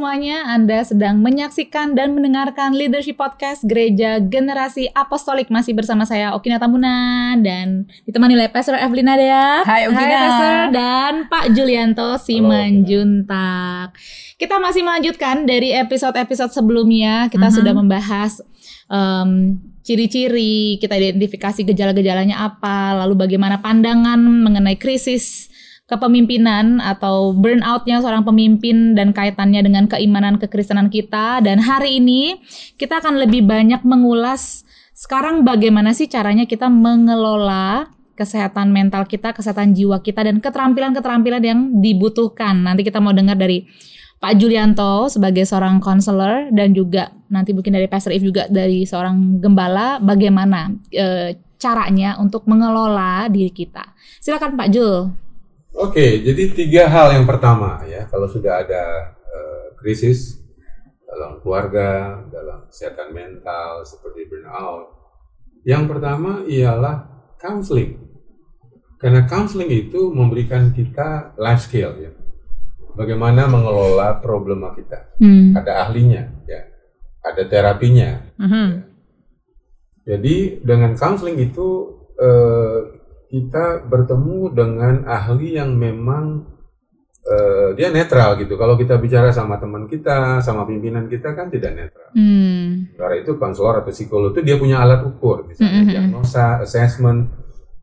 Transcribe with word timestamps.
Semuanya, 0.00 0.48
Anda 0.48 0.80
sedang 0.80 1.20
menyaksikan 1.20 1.92
dan 1.92 2.16
mendengarkan 2.16 2.72
Leadership 2.72 3.20
Podcast 3.20 3.60
Gereja 3.68 4.16
Generasi 4.16 4.88
Apostolik 4.96 5.52
masih 5.52 5.76
bersama 5.76 6.08
saya 6.08 6.32
Okina 6.32 6.56
Tamuna 6.56 7.36
dan 7.36 7.84
ditemani 8.08 8.32
oleh 8.32 8.48
Pastor 8.48 8.80
Evelina 8.80 9.12
Dea. 9.12 9.60
Hai 9.60 9.92
Okina. 9.92 10.00
Hai 10.00 10.16
Pastor 10.24 10.56
dan 10.72 11.12
Pak 11.28 11.44
Julianto 11.52 12.16
Simanjuntak. 12.16 13.92
Kita 14.40 14.56
masih 14.56 14.88
melanjutkan 14.88 15.44
dari 15.44 15.76
episode-episode 15.76 16.56
sebelumnya. 16.56 17.28
Kita 17.28 17.52
Mhm. 17.52 17.54
sudah 17.60 17.72
membahas 17.76 18.40
em, 18.88 19.60
ciri-ciri, 19.84 20.80
kita 20.80 20.96
identifikasi 20.96 21.60
gejala-gejalanya 21.60 22.40
apa, 22.40 23.04
lalu 23.04 23.28
bagaimana 23.28 23.60
pandangan 23.60 24.16
mengenai 24.16 24.80
krisis 24.80 25.52
kepemimpinan 25.90 26.78
atau 26.78 27.34
burnoutnya 27.34 27.98
seorang 27.98 28.22
pemimpin 28.22 28.94
dan 28.94 29.10
kaitannya 29.10 29.66
dengan 29.66 29.90
keimanan 29.90 30.38
kekristenan 30.38 30.86
kita 30.86 31.42
dan 31.42 31.58
hari 31.58 31.98
ini 31.98 32.38
kita 32.78 33.02
akan 33.02 33.18
lebih 33.18 33.42
banyak 33.42 33.82
mengulas 33.82 34.62
sekarang 34.94 35.42
bagaimana 35.42 35.90
sih 35.90 36.06
caranya 36.06 36.46
kita 36.46 36.70
mengelola 36.70 37.90
kesehatan 38.20 38.68
mental 38.68 39.08
kita, 39.08 39.32
kesehatan 39.32 39.72
jiwa 39.72 40.04
kita 40.04 40.20
dan 40.28 40.44
keterampilan-keterampilan 40.44 41.40
yang 41.40 41.60
dibutuhkan. 41.80 42.52
Nanti 42.60 42.84
kita 42.84 43.00
mau 43.00 43.16
dengar 43.16 43.32
dari 43.32 43.64
Pak 44.20 44.36
Julianto 44.36 45.08
sebagai 45.08 45.48
seorang 45.48 45.80
konselor 45.80 46.52
dan 46.52 46.76
juga 46.76 47.08
nanti 47.32 47.56
mungkin 47.56 47.72
dari 47.72 47.88
Pastor 47.88 48.12
If 48.12 48.20
juga 48.20 48.44
dari 48.52 48.84
seorang 48.84 49.40
gembala 49.40 49.96
bagaimana 50.04 50.68
eh, 50.92 51.40
caranya 51.56 52.20
untuk 52.20 52.44
mengelola 52.44 53.24
diri 53.32 53.48
kita. 53.48 53.96
Silakan 54.20 54.60
Pak 54.60 54.68
Jul. 54.68 55.08
Oke, 55.70 56.18
jadi 56.26 56.42
tiga 56.50 56.82
hal 56.90 57.14
yang 57.14 57.26
pertama 57.30 57.78
ya, 57.86 58.02
kalau 58.10 58.26
sudah 58.26 58.66
ada 58.66 59.14
eh, 59.14 59.66
krisis 59.78 60.42
dalam 61.06 61.38
keluarga, 61.38 62.22
dalam 62.26 62.66
kesehatan 62.66 63.14
mental 63.14 63.86
seperti 63.86 64.26
burnout, 64.26 64.90
yang 65.62 65.86
pertama 65.86 66.42
ialah 66.50 67.06
counseling. 67.38 68.02
Karena 68.98 69.24
counseling 69.24 69.70
itu 69.70 70.10
memberikan 70.10 70.74
kita 70.74 71.38
life 71.38 71.64
skill 71.70 71.96
ya, 72.02 72.12
bagaimana 72.98 73.46
mengelola 73.46 74.18
problema 74.18 74.74
kita. 74.74 75.16
Hmm. 75.22 75.54
Ada 75.54 75.86
ahlinya 75.86 76.44
ya, 76.50 76.66
ada 77.24 77.42
terapinya. 77.46 78.26
Mhm. 78.36 78.68
Jadi 80.04 80.66
dengan 80.66 80.98
counseling 80.98 81.38
itu 81.38 81.68
eh, 82.18 82.99
kita 83.30 83.86
bertemu 83.86 84.50
dengan 84.50 84.94
ahli 85.06 85.54
yang 85.54 85.78
memang 85.78 86.58
eh, 87.20 87.76
dia 87.76 87.92
netral 87.92 88.40
gitu. 88.40 88.56
Kalau 88.56 88.74
kita 88.74 88.96
bicara 88.96 89.28
sama 89.28 89.60
teman 89.60 89.84
kita, 89.86 90.40
sama 90.40 90.64
pimpinan 90.64 91.04
kita 91.04 91.36
kan 91.36 91.52
tidak 91.52 91.76
netral. 91.76 92.08
Hmm. 92.16 92.90
Karena 92.96 93.16
itu 93.20 93.36
konselor 93.36 93.84
atau 93.84 93.92
psikolog 93.92 94.32
itu 94.32 94.40
dia 94.40 94.56
punya 94.56 94.80
alat 94.80 95.04
ukur, 95.04 95.44
misalnya 95.44 95.84
Mhm. 95.84 95.90
diagnosa, 95.92 96.64
assessment. 96.64 97.28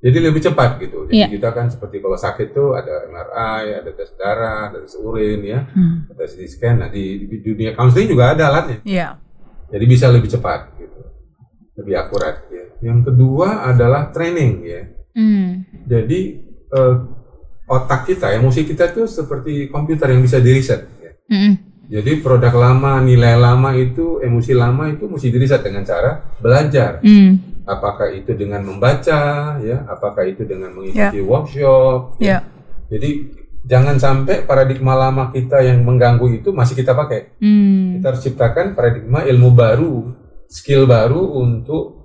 Jadi 0.02 0.18
lebih 0.25 0.42
cepat 0.42 0.81
gitu. 0.81 1.06
Jadi 1.06 1.22
Iya. 1.22 1.28
kita 1.30 1.50
kan 1.53 1.70
seperti 1.70 2.02
kalau 2.02 2.18
sakit 2.18 2.50
tuh 2.50 2.73
ada 2.73 3.06
MRI, 3.06 3.78
ada 3.78 3.92
tes 3.94 4.09
darah, 4.18 4.73
ada 4.73 4.81
tes 4.81 4.98
urin 4.98 5.40
ya, 5.45 5.70
Hmm. 5.70 6.09
ada 6.09 6.25
CT 6.25 6.50
scan. 6.50 6.75
Nah 6.81 6.90
di, 6.90 7.30
di 7.30 7.38
dunia 7.38 7.78
counseling 7.78 8.09
juga 8.09 8.34
ada 8.34 8.50
alatnya. 8.50 8.81
Iya. 8.84 9.22
Jadi 9.70 9.86
bisa 9.86 10.09
lebih 10.09 10.34
cepat 10.34 10.81
gitu. 10.81 10.98
Lebih 11.78 11.94
akurat 11.94 12.41
ya. 12.50 12.66
Yang 12.81 13.13
kedua 13.13 13.69
adalah 13.69 14.09
training 14.09 14.53
ya. 14.66 14.81
Hmm. 15.17 15.66
Jadi 15.89 16.19
eh, 16.69 16.95
otak 17.66 18.05
kita, 18.05 18.38
emosi 18.38 18.61
kita 18.63 18.94
tuh 18.94 19.09
seperti 19.09 19.67
komputer 19.73 20.13
yang 20.13 20.22
bisa 20.22 20.38
diriset 20.38 20.85
ya. 21.01 21.11
Hmm. 21.25 21.53
Jadi 21.88 22.19
produk 22.19 22.51
lama, 22.51 23.00
nilai 23.00 23.39
lama 23.39 23.72
itu, 23.73 24.19
emosi 24.19 24.51
lama 24.51 24.91
itu 24.91 25.07
mesti 25.07 25.27
diriset 25.31 25.63
dengan 25.63 25.88
cara 25.88 26.22
belajar. 26.38 27.00
Hmm. 27.01 27.63
Apakah 27.67 28.11
itu 28.11 28.35
dengan 28.35 28.63
membaca 28.63 29.56
ya, 29.59 29.88
apakah 29.88 30.23
itu 30.27 30.44
dengan 30.44 30.72
mengikuti 30.75 31.19
workshop. 31.19 32.19
Iya. 32.19 32.44
Jadi 32.91 33.31
jangan 33.67 34.00
sampai 34.00 34.47
paradigma 34.47 34.95
lama 34.95 35.31
kita 35.31 35.59
yang 35.63 35.83
mengganggu 35.83 36.44
itu 36.44 36.51
masih 36.51 36.75
kita 36.75 36.95
pakai. 36.95 37.39
Hmm. 37.39 38.00
Kita 38.00 38.06
harus 38.16 38.23
ciptakan 38.23 38.75
paradigma 38.75 39.23
ilmu 39.23 39.50
baru, 39.56 39.95
skill 40.47 40.88
baru 40.88 41.39
untuk 41.39 41.97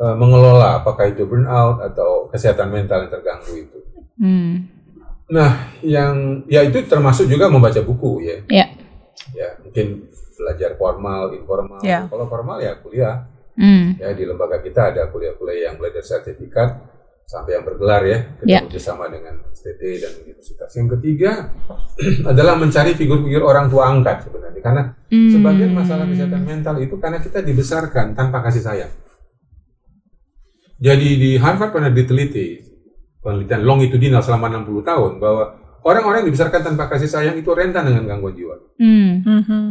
uh, 0.00 0.14
mengelola 0.14 0.82
apakah 0.82 1.10
itu 1.10 1.26
burnout 1.26 1.82
atau 1.82 2.15
kesehatan 2.28 2.68
mental 2.68 3.06
yang 3.06 3.12
terganggu 3.12 3.52
itu. 3.54 3.78
Hmm. 4.16 4.54
Nah, 5.26 5.74
yang 5.82 6.46
ya 6.46 6.62
itu 6.62 6.86
termasuk 6.86 7.26
juga 7.26 7.50
membaca 7.50 7.82
buku 7.82 8.22
ya. 8.22 8.36
Ya. 8.46 8.66
Ya, 9.34 9.48
mungkin 9.58 10.06
belajar 10.38 10.78
formal, 10.78 11.34
informal. 11.34 11.80
Ya. 11.82 12.06
Kalau 12.06 12.26
formal 12.26 12.62
ya 12.62 12.78
kuliah. 12.78 13.26
Hmm. 13.56 13.96
Ya 13.96 14.12
di 14.12 14.22
lembaga 14.22 14.60
kita 14.60 14.92
ada 14.92 15.08
kuliah-kuliah 15.08 15.72
yang 15.72 15.80
belajar 15.80 16.04
sertifikat 16.04 16.76
sampai 17.24 17.56
yang 17.58 17.64
bergelar 17.64 18.04
ya. 18.04 18.18
Kita 18.38 18.46
Ya. 18.46 18.60
bekerjasama 18.62 19.08
dengan 19.08 19.34
STT 19.50 19.82
dan 19.98 20.12
universitas. 20.22 20.70
Yang 20.76 20.88
ketiga 21.00 21.50
adalah 22.30 22.54
mencari 22.54 22.92
figur-figur 22.92 23.42
orang 23.42 23.66
tua 23.66 23.88
angkat 23.90 24.28
sebenarnya 24.28 24.60
karena 24.62 24.82
Hmm. 25.06 25.30
Sebagian 25.30 25.70
masalah 25.70 26.02
kesehatan 26.02 26.42
mental 26.42 26.74
itu 26.82 26.98
karena 26.98 27.22
kita 27.22 27.38
dibesarkan 27.38 28.18
tanpa 28.18 28.42
kasih 28.42 28.58
sayang. 28.58 28.90
Jadi 30.76 31.08
di 31.16 31.30
Harvard 31.40 31.72
pernah 31.72 31.88
diteliti, 31.88 32.60
penelitian 33.24 33.64
longitudinal 33.64 34.20
selama 34.20 34.62
60 34.62 34.84
tahun, 34.84 35.12
bahwa 35.16 35.44
orang-orang 35.84 36.24
yang 36.24 36.28
dibesarkan 36.32 36.62
tanpa 36.62 36.92
kasih 36.92 37.08
sayang 37.08 37.36
itu 37.40 37.48
rentan 37.52 37.88
dengan 37.88 38.04
gangguan 38.04 38.34
jiwa. 38.36 38.56
Hmm. 38.76 39.10
Mhm. 39.24 39.64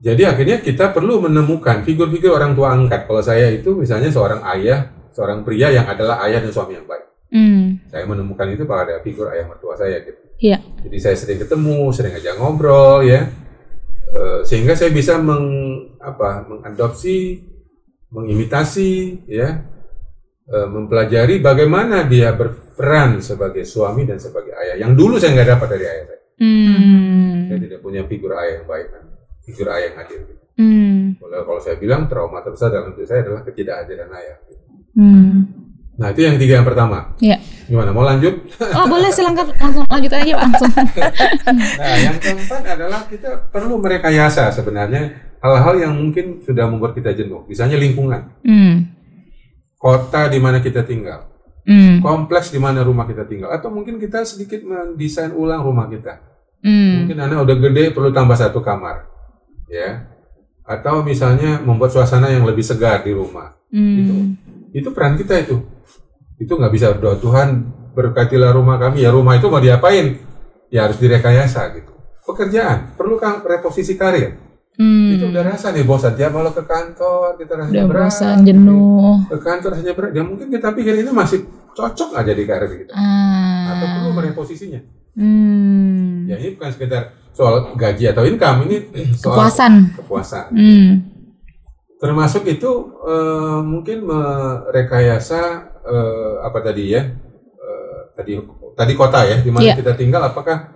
Jadi 0.00 0.22
akhirnya 0.24 0.64
kita 0.64 0.96
perlu 0.96 1.28
menemukan 1.28 1.84
figur-figur 1.84 2.32
orang 2.32 2.56
tua 2.56 2.72
angkat. 2.72 3.04
Kalau 3.04 3.20
saya 3.20 3.52
itu 3.52 3.76
misalnya 3.76 4.08
seorang 4.08 4.40
ayah, 4.56 4.88
seorang 5.12 5.44
pria 5.44 5.68
yang 5.68 5.84
adalah 5.84 6.24
ayah 6.24 6.40
dan 6.40 6.48
suami 6.48 6.80
yang 6.80 6.88
baik. 6.88 7.04
Hmm. 7.30 7.84
Saya 7.92 8.08
menemukan 8.08 8.48
itu 8.48 8.64
pada 8.64 9.04
figur 9.04 9.28
ayah 9.28 9.44
mertua 9.44 9.76
saya 9.76 10.00
gitu. 10.00 10.18
Iya. 10.40 10.56
Jadi 10.88 10.96
saya 10.96 11.16
sering 11.20 11.38
ketemu, 11.44 11.92
sering 11.92 12.16
aja 12.16 12.32
ngobrol 12.40 13.04
ya, 13.04 13.28
Eh, 14.10 14.40
sehingga 14.42 14.74
saya 14.74 14.90
bisa 14.90 15.22
meng, 15.22 15.46
apa, 16.02 16.42
mengadopsi, 16.50 17.46
mengimitasi, 18.10 19.22
ya, 19.30 19.62
mempelajari 20.50 21.38
bagaimana 21.38 22.02
dia 22.04 22.34
berperan 22.34 23.22
sebagai 23.22 23.62
suami 23.62 24.02
dan 24.02 24.18
sebagai 24.18 24.50
ayah. 24.56 24.82
Yang 24.82 24.92
dulu 24.98 25.14
saya 25.16 25.30
nggak 25.38 25.50
dapat 25.54 25.68
dari 25.70 25.84
ayah 25.86 26.04
saya. 26.06 26.20
Hmm. 26.40 27.34
Saya 27.46 27.58
tidak 27.60 27.80
punya 27.80 28.02
figur 28.04 28.32
ayah 28.34 28.58
yang 28.58 28.66
baik, 28.66 28.88
kan. 28.90 29.04
figur 29.40 29.66
ayah 29.70 29.86
yang 29.90 29.98
adil. 29.98 30.20
gitu. 30.24 30.42
Hmm. 30.58 31.00
Kalau 31.16 31.40
kalau 31.46 31.60
saya 31.60 31.76
bilang 31.76 32.04
trauma 32.04 32.40
terbesar 32.40 32.68
dalam 32.68 32.92
hidup 32.92 33.06
saya 33.06 33.20
adalah 33.22 33.40
ketidakhadiran 33.42 34.10
ayah. 34.12 34.36
Hmm. 34.92 35.36
Nah 35.94 36.08
itu 36.10 36.20
yang 36.24 36.36
tiga 36.36 36.58
yang 36.58 36.66
pertama. 36.66 37.12
Iya. 37.20 37.36
Gimana? 37.68 37.92
Mau 37.92 38.02
lanjut? 38.02 38.34
Oh 38.74 38.86
boleh 38.88 39.12
silakan 39.12 39.52
langsung 39.52 39.84
lanjut 39.86 40.10
aja 40.10 40.32
Pak 40.32 40.42
langsung. 40.42 40.72
Nah, 41.80 41.96
yang 41.98 42.16
keempat 42.18 42.62
adalah 42.66 43.00
kita 43.06 43.30
perlu 43.50 43.78
merekayasa 43.78 44.48
sebenarnya 44.50 45.12
hal-hal 45.38 45.74
yang 45.78 45.92
mungkin 45.92 46.40
sudah 46.40 46.66
membuat 46.66 46.92
kita 46.94 47.12
jenuh. 47.12 47.44
Misalnya 47.46 47.76
lingkungan, 47.76 48.20
Hmm. 48.42 48.89
Kota 49.80 50.28
di 50.28 50.36
mana 50.36 50.60
kita 50.60 50.84
tinggal, 50.84 51.24
Hmm. 51.64 52.04
kompleks 52.04 52.52
di 52.52 52.60
mana 52.60 52.84
rumah 52.84 53.08
kita 53.08 53.24
tinggal, 53.24 53.48
atau 53.48 53.72
mungkin 53.72 53.96
kita 53.96 54.28
sedikit 54.28 54.60
mendesain 54.60 55.32
ulang 55.32 55.64
rumah 55.64 55.88
kita. 55.88 56.20
Hmm. 56.60 57.04
Mungkin 57.08 57.16
anak 57.16 57.48
udah 57.48 57.56
gede 57.56 57.84
perlu 57.96 58.12
tambah 58.12 58.36
satu 58.36 58.60
kamar, 58.60 59.08
ya. 59.72 60.04
Atau 60.68 61.00
misalnya 61.00 61.64
membuat 61.64 61.96
suasana 61.96 62.28
yang 62.28 62.44
lebih 62.44 62.62
segar 62.62 63.00
di 63.00 63.16
rumah. 63.16 63.56
Hmm. 63.72 64.36
Itu 64.70 64.92
peran 64.92 65.16
kita 65.16 65.40
itu. 65.40 65.64
Itu 66.36 66.60
nggak 66.60 66.72
bisa 66.72 66.92
berdoa 66.94 67.16
Tuhan 67.18 67.48
berkatilah 67.96 68.52
rumah 68.54 68.76
kami. 68.78 69.02
Ya 69.02 69.10
rumah 69.10 69.34
itu 69.34 69.48
mau 69.50 69.58
diapain? 69.58 70.20
Ya 70.70 70.86
harus 70.86 71.00
direkayasa 71.00 71.74
gitu. 71.74 71.90
Pekerjaan 72.22 72.94
perlu 72.94 73.18
kan 73.18 73.42
reposisi 73.42 73.98
karir. 73.98 74.38
Hmm. 74.72 75.12
itu 75.12 75.24
udah 75.26 75.42
rasa 75.44 75.70
nih 75.70 75.82
bosan 75.82 76.14
tiap 76.14 76.30
malam 76.30 76.50
ke 76.50 76.62
kantor 76.62 77.36
kita 77.36 77.52
rasanya 77.54 77.74
Udah 77.74 77.86
berat 77.86 78.04
bosan, 78.06 78.36
jenuh. 78.42 79.14
ke 79.26 79.36
kantor 79.38 79.68
rasanya 79.72 79.92
berat 79.92 80.12
ya 80.12 80.22
mungkin 80.22 80.46
kita 80.48 80.68
pikir 80.70 80.94
ini 80.96 81.10
masih 81.10 81.38
cocok 81.70 82.10
aja 82.14 82.30
di 82.30 82.44
karir 82.44 82.70
kita 82.78 82.92
atau 83.66 83.86
perlu 83.88 84.10
mereposisinya 84.12 84.80
Hmm. 85.10 86.24
ya 86.24 86.38
ini 86.38 86.54
bukan 86.54 86.70
sekedar 86.70 87.02
soal 87.30 87.74
gaji 87.74 88.04
atau 88.06 88.22
income 88.22 88.62
ini 88.64 88.76
soal 89.18 89.36
Kepuasan. 89.42 89.72
kepuasan 89.92 90.46
Hmm. 90.50 90.90
termasuk 91.96 92.46
itu 92.46 92.70
eh, 93.02 93.60
mungkin 93.60 94.06
merekayasa 94.06 95.40
eh, 95.82 96.34
apa 96.40 96.58
tadi 96.60 96.84
ya 96.90 97.02
eh, 97.58 97.98
tadi 98.14 98.32
tadi 98.72 98.92
kota 98.94 99.20
ya 99.24 99.36
di 99.38 99.50
mana 99.50 99.66
Iya. 99.66 99.74
kita 99.76 99.92
tinggal 99.92 100.22
apakah 100.24 100.72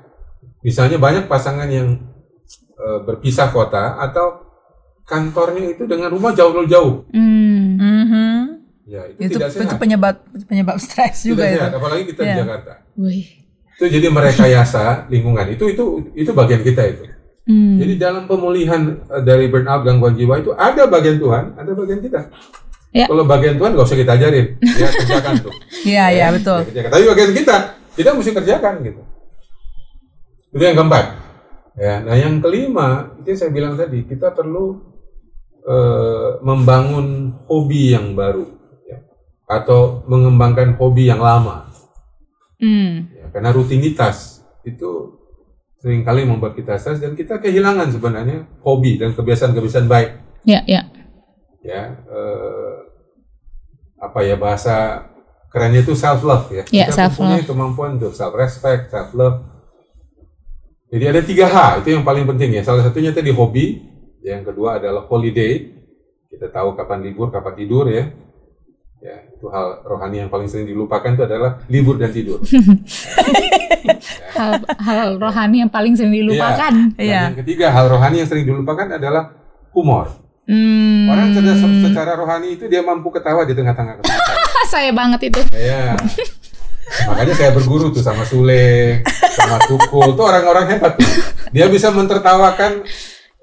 misalnya 0.61 0.99
banyak 0.99 1.25
pasangan 1.25 1.69
yang 1.69 1.95
eh, 2.77 2.99
berpisah 3.01 3.49
kota 3.49 3.97
atau 3.99 4.43
kantornya 5.05 5.71
itu 5.71 5.85
dengan 5.85 6.09
rumah 6.09 6.31
jauh-jauh 6.31 7.07
Hmm. 7.09 7.77
Mhm. 7.77 8.37
ya 8.85 9.01
itu, 9.07 9.21
Itu, 9.23 9.37
tidak 9.37 9.49
itu 9.49 9.59
sehat 9.61 9.77
penyebab 9.77 10.15
penyebab 10.45 10.77
stres 10.77 11.25
juga 11.25 11.43
tidak 11.43 11.51
itu. 11.51 11.61
sehat 11.61 11.75
apalagi 11.75 12.03
kita 12.07 12.21
di 12.21 12.27
Iya. 12.27 12.37
Jakarta 12.41 12.73
Wih. 12.95 13.27
itu 13.75 13.85
jadi 13.91 14.07
merekayasa 14.09 14.85
lingkungan 15.09 15.47
itu 15.51 15.65
itu 15.67 15.85
itu 16.15 16.31
bagian 16.31 16.61
kita 16.61 16.85
itu 16.87 17.05
Hmm. 17.45 17.77
Jadi 17.77 18.01
dalam 18.01 18.25
pemulihan 18.25 18.81
eh, 19.05 19.21
dari 19.21 19.53
burnout 19.53 19.85
gangguan 19.85 20.17
jiwa 20.17 20.41
itu 20.41 20.57
ada 20.57 20.89
bagian 20.89 21.21
Tuhan, 21.21 21.53
ada 21.53 21.77
bagian 21.77 22.01
kita. 22.01 22.33
Ya. 22.89 23.05
Kalau 23.05 23.29
bagian 23.29 23.61
Tuhan 23.61 23.77
nggak 23.77 23.85
usah 23.85 24.01
kita 24.01 24.17
ajarin, 24.17 24.57
dia 24.57 24.89
kerjakan 24.89 25.35
tuh. 25.43 25.53
Iya, 25.85 26.05
iya 26.09 26.27
betul. 26.33 26.65
Dia 26.65 26.81
kerjakan. 26.81 26.89
Tapi 26.89 27.05
bagian 27.05 27.31
kita, 27.37 27.57
kita 27.93 28.11
mesti 28.17 28.33
kerjakan 28.33 28.75
gitu. 28.81 29.01
Itu 30.53 30.63
yang 30.63 30.73
keempat. 30.73 31.05
Ya, 31.75 31.99
nah 32.07 32.15
yang 32.15 32.39
kelima 32.39 33.19
itu 33.19 33.35
yang 33.35 33.41
saya 33.43 33.51
bilang 33.51 33.75
tadi 33.75 34.07
kita 34.07 34.31
perlu 34.31 34.79
eh, 35.67 36.31
membangun 36.39 37.35
hobi 37.51 37.91
yang 37.91 38.15
baru, 38.15 38.47
ya. 38.87 39.03
atau 39.51 40.07
mengembangkan 40.07 40.79
hobi 40.79 41.11
yang 41.11 41.19
lama. 41.19 41.67
Hmm. 42.63 43.11
Ya, 43.11 43.27
karena 43.35 43.51
rutinitas 43.51 44.47
itu 44.63 45.19
sering 45.83 46.01
kali 46.01 46.25
membuat 46.25 46.57
kita 46.57 46.79
stres 46.81 47.03
dan 47.03 47.13
kita 47.13 47.43
kehilangan 47.43 47.93
sebenarnya 47.93 48.49
hobi 48.65 48.97
dan 48.97 49.13
kebiasaan-kebiasaan 49.13 49.91
baik. 49.91 50.11
Ya, 50.47 50.63
ya. 50.65 50.89
Ya, 51.61 51.97
eh, 52.07 52.75
apa 54.01 54.21
ya 54.21 54.37
bahasa 54.37 55.09
kerennya 55.49 55.87
itu 55.87 55.95
self 55.97 56.21
love 56.27 56.51
ya. 56.51 56.65
Ya, 56.69 56.89
kita 56.89 57.09
self-love. 57.09 57.19
mempunyai 57.19 57.45
kemampuan 57.47 57.91
untuk 57.97 58.13
self 58.13 58.35
respect, 58.37 58.91
self 58.93 59.15
love. 59.15 59.54
Jadi 60.95 61.05
ada 61.11 61.21
tiga 61.27 61.51
H 61.51 61.83
itu 61.83 61.91
yang 61.91 62.07
paling 62.07 62.23
penting 62.23 62.55
ya. 62.55 62.63
Salah 62.63 62.87
satunya 62.87 63.11
tadi 63.11 63.35
hobi, 63.35 63.83
yang 64.23 64.47
kedua 64.47 64.79
adalah 64.79 65.03
holiday. 65.11 65.75
Kita 66.31 66.55
tahu 66.55 66.79
kapan 66.79 67.03
libur, 67.03 67.35
kapan 67.35 67.55
tidur 67.59 67.91
ya. 67.91 68.15
Ya, 69.03 69.27
itu 69.27 69.51
hal 69.51 69.83
rohani 69.83 70.23
yang 70.23 70.31
paling 70.31 70.47
sering 70.47 70.71
dilupakan 70.71 71.11
itu 71.19 71.27
adalah 71.27 71.67
libur 71.67 71.99
dan 71.99 72.15
tidur. 72.15 72.39
Hal, 74.35 74.65
hal 74.81 75.21
rohani 75.21 75.61
yang 75.63 75.71
paling 75.71 75.93
sering 75.95 76.11
dilupakan. 76.11 76.73
Dan 76.97 76.99
Iya. 76.99 77.31
yang 77.31 77.39
ketiga, 77.45 77.69
hal 77.71 77.87
rohani 77.87 78.25
yang 78.25 78.29
sering 78.33 78.49
dilupakan 78.49 78.97
adalah 78.97 79.31
humor. 79.77 80.09
Hmm. 80.49 81.07
Orang 81.07 81.37
cerdas 81.37 81.61
secara 81.61 82.17
rohani 82.17 82.57
itu 82.57 82.65
dia 82.67 82.81
mampu 82.81 83.13
ketawa 83.13 83.45
di 83.45 83.53
tengah-tengah 83.53 84.01
kesulitan. 84.01 84.37
saya 84.75 84.91
banget 84.91 85.21
itu. 85.31 85.41
Iya. 85.53 85.95
Makanya 87.05 87.35
saya 87.35 87.51
berguru 87.51 87.91
tuh 87.91 88.01
sama 88.01 88.23
Sule, 88.23 89.03
sama 89.29 89.59
Tukul, 89.65 90.15
tuh 90.15 90.25
orang-orang 90.25 90.65
hebat 90.69 90.95
tuh. 90.95 91.11
Dia 91.51 91.67
bisa 91.67 91.91
mentertawakan 91.91 92.87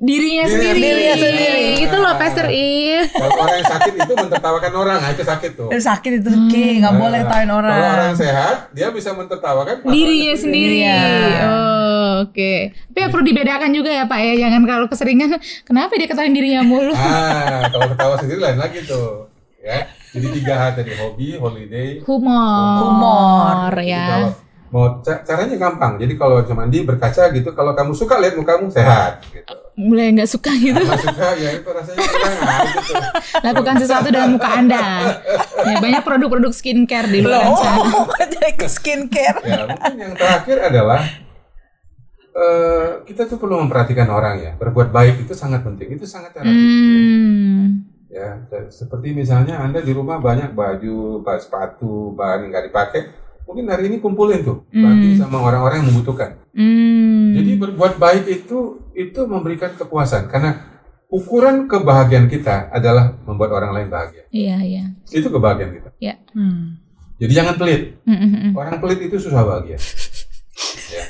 Dirinya 0.01 0.49
Dirinya 0.49 0.73
sendiri. 0.73 0.81
sendiri. 0.81 1.13
sendiri. 1.13 1.85
Itu 1.85 1.95
loh 1.95 2.17
Pastor 2.17 2.49
If. 2.49 3.13
kalau 3.13 3.37
orang 3.37 3.55
yang 3.55 3.69
sakit 3.69 3.93
itu 3.95 4.13
mentertawakan 4.17 4.71
orang, 4.73 4.97
nah 4.97 5.09
itu 5.13 5.21
sakit 5.21 5.51
tuh. 5.53 5.69
Eh, 5.69 5.77
Sakit 5.77 6.11
itu 6.17 6.29
Ki, 6.49 6.81
nggak 6.81 6.95
boleh 6.97 7.21
tawain 7.23 7.45
Kalau 7.45 7.61
orang 7.61 7.77
orang. 7.77 8.13
sehat, 8.17 8.73
dia 8.73 8.89
bisa 8.89 9.13
mentertawakan 9.13 9.85
Dirinya 9.85 10.33
sendiri. 10.33 10.81
Iya. 10.81 11.01
Oh, 11.45 12.25
oke. 12.25 12.53
Tapi 12.73 12.97
ya 12.97 13.07
perlu 13.07 13.23
dibedakan 13.23 13.69
juga 13.69 13.93
ya 13.93 14.09
Pak 14.09 14.19
ya. 14.19 14.33
Jangan 14.41 14.61
kalau 14.65 14.85
keseringan 14.87 15.29
kenapa 15.61 15.93
dia 15.93 16.09
ketahuin 16.09 16.33
dirinya 16.33 16.65
mulu. 16.65 16.97
Ah, 16.97 17.69
kalau 17.69 17.85
ketawa 17.93 18.15
sendiri 18.17 18.41
lain 18.41 18.57
lagi 18.57 18.81
tuh. 18.81 19.29
Ya. 19.61 19.85
Jadi 20.11 20.27
tiga 20.43 20.53
H 20.59 20.63
tadi 20.75 20.91
hobi, 20.91 21.39
holiday, 21.39 22.03
Humor. 22.03 22.75
Humor, 22.83 23.71
Jadi 23.79 23.87
ya. 23.87 24.05
kalau 24.11 24.29
mau 24.71 24.85
ca- 24.99 25.23
caranya 25.23 25.55
gampang. 25.55 25.99
Jadi 25.99 26.13
kalau 26.15 26.43
cuma 26.43 26.63
mandi 26.63 26.83
berkaca 26.83 27.31
gitu, 27.31 27.49
kalau 27.51 27.71
kamu 27.71 27.91
suka 27.95 28.19
lihat 28.19 28.35
mukamu 28.35 28.67
sehat 28.67 29.23
gitu. 29.31 29.55
Mulai 29.79 30.11
nggak 30.15 30.27
suka 30.27 30.51
gitu. 30.51 30.79
Kalau 30.79 30.99
suka 30.99 31.27
ya 31.39 31.49
itu 31.55 31.69
rasanya 31.71 31.99
kurang 32.03 32.35
gitu. 32.75 32.93
Lakukan 33.39 33.75
sesuatu 33.79 34.07
dengan 34.11 34.29
muka 34.35 34.49
Anda. 34.51 34.83
Ya, 35.63 35.75
banyak 35.79 36.03
produk-produk 36.03 36.51
skincare 36.51 37.07
di 37.07 37.19
luar 37.23 37.55
sana. 37.55 38.03
jadi 38.35 38.51
ke 38.55 38.67
skincare. 38.67 39.39
Ya, 39.47 39.63
mungkin 39.67 39.95
yang 39.95 40.13
terakhir 40.19 40.57
adalah 40.59 41.01
eh 42.31 42.89
kita 43.07 43.27
tuh 43.27 43.39
perlu 43.39 43.63
memperhatikan 43.63 44.07
orang 44.11 44.43
ya. 44.43 44.51
Berbuat 44.59 44.91
baik 44.91 45.23
itu 45.23 45.35
sangat 45.35 45.63
penting. 45.63 45.95
Itu 45.95 46.03
sangat 46.03 46.35
terapis. 46.35 46.51
Hmm. 46.51 47.90
Ya, 48.11 48.43
se- 48.43 48.83
seperti 48.83 49.15
misalnya 49.15 49.63
Anda 49.63 49.79
di 49.79 49.95
rumah 49.95 50.19
banyak 50.19 50.51
baju, 50.51 51.23
ba- 51.23 51.39
sepatu, 51.39 52.11
bahan 52.11 52.43
yang 52.43 52.49
nggak 52.51 52.65
dipakai, 52.67 53.01
mungkin 53.47 53.71
hari 53.71 53.87
ini 53.87 54.03
kumpulin 54.03 54.43
tuh, 54.43 54.67
bagi 54.67 55.15
sama 55.15 55.39
orang-orang 55.39 55.79
yang 55.79 55.95
membutuhkan. 55.95 56.35
Hmm. 56.51 57.31
Jadi 57.39 57.51
berbuat 57.55 57.95
baik 57.95 58.27
itu 58.27 58.83
itu 58.91 59.21
memberikan 59.23 59.71
kepuasan 59.79 60.27
karena 60.27 60.59
ukuran 61.07 61.71
kebahagiaan 61.71 62.27
kita 62.27 62.67
adalah 62.67 63.15
membuat 63.23 63.55
orang 63.55 63.71
lain 63.79 63.87
bahagia. 63.87 64.27
Iya, 64.27 64.57
iya. 64.59 64.83
Itu 65.07 65.31
kebahagiaan 65.31 65.71
kita. 65.71 65.89
Ya. 66.03 66.19
Hmm. 66.35 66.79
Jadi 67.15 67.31
jangan 67.31 67.55
pelit. 67.55 67.95
Hmm, 68.03 68.19
hmm. 68.27 68.51
Orang 68.51 68.79
pelit 68.83 68.99
itu 69.07 69.15
susah 69.19 69.43
bahagia. 69.43 69.79
ya. 70.95 71.03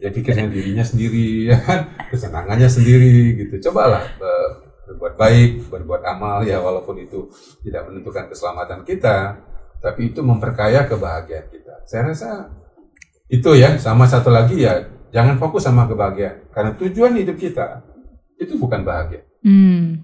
Dia 0.00 0.10
pikirnya 0.10 0.50
dirinya 0.50 0.82
sendiri, 0.82 1.44
ya 1.54 1.58
kan? 1.62 1.94
Kesenangannya 2.10 2.66
sendiri 2.66 3.38
gitu. 3.38 3.70
Cobalah 3.70 4.02
eh, 4.02 4.48
berbuat 4.90 5.14
baik, 5.14 5.70
berbuat 5.70 6.02
amal 6.02 6.42
ya 6.42 6.58
walaupun 6.58 6.98
itu 6.98 7.30
tidak 7.62 7.86
menentukan 7.86 8.26
keselamatan 8.26 8.82
kita, 8.82 9.38
tapi 9.78 10.10
itu 10.10 10.20
memperkaya 10.20 10.82
kebahagiaan 10.84 11.46
kita. 11.46 11.86
Saya 11.86 12.10
rasa 12.10 12.30
itu 13.30 13.54
ya, 13.54 13.78
sama 13.78 14.10
satu 14.10 14.34
lagi 14.34 14.66
ya, 14.66 14.82
jangan 15.14 15.38
fokus 15.38 15.62
sama 15.62 15.86
kebahagiaan 15.86 16.50
karena 16.50 16.74
tujuan 16.74 17.14
hidup 17.14 17.38
kita 17.38 17.86
itu 18.36 18.58
bukan 18.58 18.82
bahagia. 18.82 19.22
Hmm. 19.46 20.02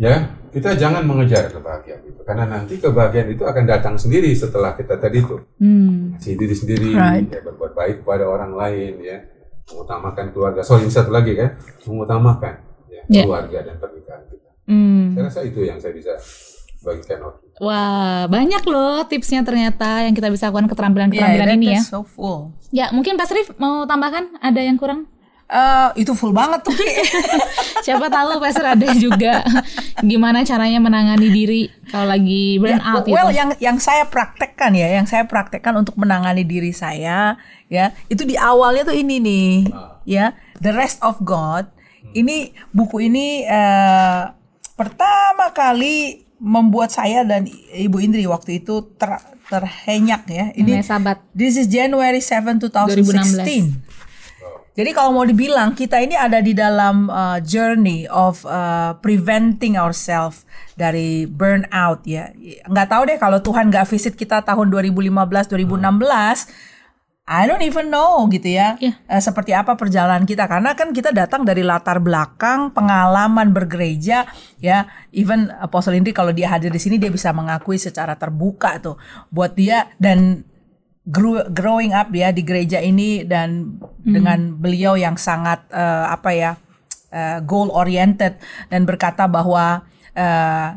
Ya, 0.00 0.34
kita 0.50 0.72
jangan 0.74 1.04
mengejar 1.04 1.52
kebahagiaan 1.52 2.02
itu 2.08 2.20
karena 2.24 2.48
nanti 2.48 2.80
kebahagiaan 2.80 3.28
itu 3.32 3.44
akan 3.44 3.64
datang 3.68 3.94
sendiri 4.00 4.32
setelah 4.32 4.72
kita 4.72 4.96
tadi 4.98 5.20
itu 5.20 5.36
Hmm. 5.60 6.16
si 6.16 6.32
diri 6.34 6.56
sendiri 6.56 6.96
Right. 6.96 7.28
ya, 7.28 7.40
berbuat 7.44 7.72
baik 7.76 7.96
kepada 8.02 8.24
orang 8.24 8.56
lain 8.56 8.98
ya 9.04 9.20
mengutamakan 9.68 10.32
keluarga 10.32 10.60
sorry 10.64 10.88
ini 10.88 10.92
satu 10.92 11.12
lagi 11.12 11.36
kan 11.36 11.60
mengutamakan 11.86 12.71
Ya. 13.08 13.24
keluarga 13.24 13.58
dan 13.62 13.76
pernikahan 13.76 14.22
kita 14.26 14.48
Hmm. 14.62 15.12
saya 15.12 15.22
rasa 15.26 15.40
itu 15.42 15.60
yang 15.60 15.76
saya 15.76 15.90
bisa 15.90 16.14
bagikan 16.80 17.18
waktu 17.22 17.42
Wah, 17.58 18.26
banyak 18.26 18.62
loh 18.64 19.02
tipsnya 19.04 19.40
ternyata 19.40 20.02
yang 20.02 20.12
kita 20.12 20.26
bisa 20.26 20.48
lakukan 20.48 20.64
Yeah, 20.64 20.72
keterampilan-keterampilan 20.72 21.46
that- 21.46 21.58
ini 21.60 21.68
ya. 21.72 21.80
so 21.80 22.02
full. 22.02 22.50
Ya, 22.68 22.90
mungkin 22.90 23.14
Pak 23.14 23.26
Srif 23.26 23.54
mau 23.56 23.84
tambahkan 23.84 24.34
ada 24.36 24.58
yang 24.58 24.74
kurang? 24.74 25.06
Eh, 25.46 26.00
itu 26.00 26.10
full 26.12 26.32
banget 26.32 26.64
tuh 26.64 26.72
Ki. 26.72 26.88
Siapa 27.84 28.08
tahu 28.08 28.40
Pastor 28.40 28.64
ada 28.66 28.88
juga 28.96 29.44
gimana 30.00 30.42
caranya 30.42 30.80
menangani 30.80 31.28
diri 31.28 31.62
kalau 31.86 32.08
lagi 32.08 32.56
burn 32.56 32.72
Ya, 32.72 32.88
out 32.88 33.04
well, 33.04 33.28
gitu. 33.28 33.36
yang 33.36 33.50
yang 33.60 33.76
saya 33.76 34.02
praktekkan 34.04 34.72
ya, 34.72 34.88
yang 34.92 35.04
saya 35.04 35.22
praktekkan 35.22 35.76
untuk 35.76 35.94
menangani 35.94 36.42
diri 36.42 36.72
saya, 36.72 37.36
ya, 37.66 37.92
itu 38.08 38.24
di 38.24 38.34
awalnya 38.34 38.82
tuh 38.84 38.96
ini 38.96 39.20
nih, 39.20 39.50
ya, 40.04 40.32
The 40.56 40.72
Rest 40.72 40.98
of 41.00 41.20
God. 41.20 41.68
Ini 42.12 42.52
buku 42.72 43.08
ini 43.08 43.44
eh, 43.44 44.22
pertama 44.76 45.52
kali 45.52 46.24
membuat 46.42 46.90
saya 46.90 47.22
dan 47.22 47.46
Ibu 47.70 48.02
Indri 48.02 48.26
waktu 48.26 48.58
itu 48.58 48.82
ter, 48.98 49.14
terhenyak 49.46 50.26
ya. 50.26 50.50
Ini 50.58 50.82
sahabat. 50.82 51.22
This 51.30 51.54
is 51.54 51.70
January 51.70 52.18
7 52.18 52.58
2016. 52.58 54.02
Jadi 54.72 54.90
kalau 54.96 55.12
mau 55.12 55.28
dibilang 55.28 55.76
kita 55.76 56.00
ini 56.00 56.16
ada 56.16 56.40
di 56.40 56.56
dalam 56.56 57.12
uh, 57.12 57.36
journey 57.44 58.08
of 58.08 58.40
uh, 58.48 58.96
preventing 59.04 59.76
ourselves 59.76 60.48
dari 60.80 61.28
burnout 61.28 62.00
ya. 62.08 62.32
Nggak 62.64 62.88
tahu 62.88 63.02
deh 63.04 63.18
kalau 63.20 63.38
Tuhan 63.44 63.68
nggak 63.68 63.84
visit 63.92 64.16
kita 64.16 64.40
tahun 64.40 64.72
2015 64.72 65.12
2016 65.52 66.71
I 67.22 67.46
don't 67.46 67.62
even 67.62 67.86
know 67.86 68.26
gitu 68.26 68.50
ya. 68.50 68.74
Iya. 68.82 68.98
eh, 69.06 69.22
seperti 69.22 69.54
apa 69.54 69.78
perjalanan 69.78 70.26
kita. 70.26 70.50
Karena 70.50 70.74
kan 70.74 70.90
kita 70.90 71.14
datang 71.14 71.46
dari 71.46 71.62
latar 71.62 72.02
belakang 72.02 72.74
pengalaman 72.74 73.54
bergereja 73.54 74.26
ya. 74.58 74.90
Even 75.14 75.54
Apostle 75.62 75.94
Indri 75.94 76.10
kalau 76.10 76.34
dia 76.34 76.50
hadir 76.50 76.74
di 76.74 76.82
sini 76.82 76.98
dia 76.98 77.14
bisa 77.14 77.30
mengakui 77.30 77.78
secara 77.78 78.18
terbuka 78.18 78.82
tuh. 78.82 78.98
Buat 79.30 79.54
dia 79.54 79.94
dan 80.02 80.42
grew- 81.06 81.46
growing 81.54 81.94
up 81.94 82.10
ya 82.10 82.34
di 82.34 82.42
gereja 82.42 82.82
ini 82.82 83.22
dan 83.22 83.78
dengan 84.02 84.58
beliau 84.58 84.98
yang 84.98 85.14
sangat 85.14 85.62
eh, 85.70 86.06
apa 86.10 86.30
ya 86.34 86.52
goal 87.44 87.68
oriented 87.68 88.40
dan 88.72 88.88
berkata 88.88 89.28
bahwa 89.28 89.84
eh, 90.16 90.68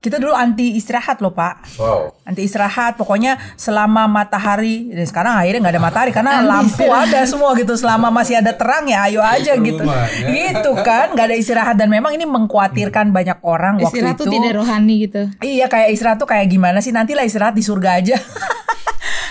kita 0.00 0.16
dulu 0.16 0.32
anti 0.32 0.80
istirahat 0.80 1.20
loh 1.20 1.28
pak 1.28 1.76
wow 1.76 2.08
anti 2.24 2.48
istirahat 2.48 2.96
pokoknya 2.96 3.36
selama 3.52 4.08
matahari 4.08 4.88
dan 4.88 5.04
sekarang 5.04 5.36
akhirnya 5.36 5.60
nggak 5.60 5.74
ada 5.76 5.82
matahari 5.84 6.10
karena 6.16 6.40
Anti 6.40 6.48
lampu 6.48 6.84
istirahat. 6.88 7.04
ada 7.12 7.20
semua 7.28 7.50
gitu 7.52 7.74
selama 7.76 8.08
masih 8.08 8.40
ada 8.40 8.56
terang 8.56 8.88
ya 8.88 9.04
ayo 9.12 9.20
aja 9.20 9.60
Keluar 9.60 9.68
gitu 9.68 9.82
rumah, 9.84 10.08
ya. 10.08 10.28
gitu 10.32 10.70
kan 10.80 11.06
nggak 11.12 11.26
ada 11.28 11.36
istirahat 11.36 11.76
dan 11.76 11.92
memang 11.92 12.16
ini 12.16 12.24
mengkhawatirkan 12.24 13.12
banyak 13.12 13.44
orang 13.44 13.76
waktu 13.76 14.00
Istirahat 14.00 14.16
itu 14.16 14.24
tuh 14.24 14.32
tidak 14.32 14.52
rohani 14.56 14.94
gitu. 15.04 15.22
Iya 15.44 15.68
kayak 15.68 15.88
istirahat 15.92 16.16
tuh 16.16 16.28
kayak 16.32 16.48
gimana 16.48 16.80
sih 16.80 16.96
nantilah 16.96 17.28
istirahat 17.28 17.52
di 17.52 17.60
surga 17.60 18.00
aja. 18.00 18.16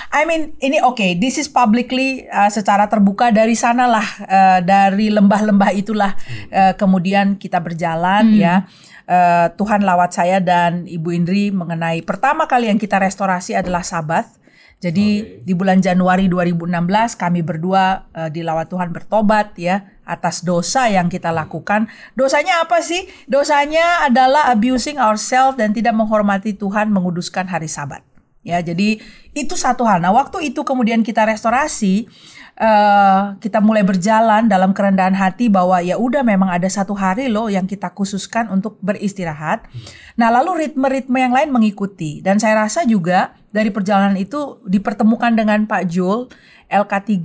I 0.09 0.25
mean 0.25 0.57
ini 0.57 0.81
oke, 0.81 1.21
this 1.21 1.37
is 1.37 1.45
publicly 1.45 2.25
uh, 2.33 2.49
secara 2.49 2.89
terbuka 2.89 3.29
dari 3.29 3.53
sanalah 3.53 4.05
uh, 4.25 4.59
dari 4.65 5.13
lembah-lembah 5.13 5.69
itulah 5.77 6.17
uh, 6.49 6.73
kemudian 6.73 7.37
kita 7.37 7.61
berjalan 7.61 8.33
ya. 8.33 8.65
Uh, 9.09 9.49
Tuhan 9.57 9.81
lawat 9.81 10.13
saya 10.13 10.37
dan 10.37 10.85
Ibu 10.85 11.09
Indri 11.13 11.49
mengenai 11.49 12.05
pertama 12.05 12.45
kali 12.45 12.69
yang 12.69 12.77
kita 12.77 13.01
restorasi 13.01 13.57
adalah 13.57 13.81
Sabat. 13.81 14.39
Jadi 14.79 15.41
di 15.43 15.53
bulan 15.57 15.83
Januari 15.83 16.31
2016 16.31 17.19
kami 17.19 17.43
berdua 17.43 18.07
uh, 18.15 18.31
di 18.31 18.47
Lawat 18.47 18.71
Tuhan 18.71 18.95
bertobat 18.95 19.59
ya 19.59 19.91
atas 20.07 20.41
dosa 20.41 20.87
yang 20.87 21.11
kita 21.11 21.35
lakukan. 21.35 21.91
Dosanya 22.15 22.63
apa 22.63 22.79
sih? 22.79 23.05
Dosanya 23.27 24.07
adalah 24.07 24.47
abusing 24.49 24.95
ourselves 24.95 25.59
dan 25.59 25.75
tidak 25.75 25.93
menghormati 25.93 26.55
Tuhan 26.55 26.95
menguduskan 26.95 27.51
hari 27.51 27.67
Sabat. 27.67 28.08
Ya, 28.39 28.63
jadi 28.63 29.03
itu 29.36 29.55
satu 29.60 29.84
hal. 29.84 30.00
Nah, 30.00 30.15
waktu 30.15 30.55
itu 30.55 30.63
kemudian 30.63 31.03
kita 31.03 31.27
restorasi, 31.27 32.08
uh, 32.55 33.36
kita 33.36 33.60
mulai 33.60 33.84
berjalan 33.84 34.48
dalam 34.48 34.72
kerendahan 34.72 35.12
hati 35.12 35.51
bahwa 35.51 35.84
ya 35.84 36.00
udah 36.00 36.24
memang 36.24 36.48
ada 36.48 36.67
satu 36.72 36.96
hari 36.96 37.27
loh 37.27 37.51
yang 37.51 37.67
kita 37.67 37.91
khususkan 37.91 38.48
untuk 38.48 38.79
beristirahat. 38.79 39.67
Nah, 40.15 40.31
lalu 40.31 40.67
ritme-ritme 40.67 41.19
yang 41.19 41.36
lain 41.36 41.51
mengikuti. 41.51 42.24
Dan 42.24 42.39
saya 42.39 42.63
rasa 42.63 42.88
juga 42.88 43.36
dari 43.51 43.75
perjalanan 43.75 44.15
itu 44.15 44.63
dipertemukan 44.63 45.36
dengan 45.36 45.67
Pak 45.67 45.84
Jul, 45.91 46.31
LK3 46.72 47.19